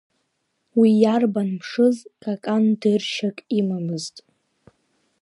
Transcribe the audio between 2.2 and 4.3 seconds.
Какан дыршьак имамызт.